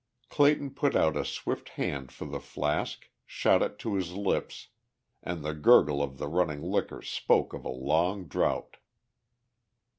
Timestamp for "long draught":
7.69-8.77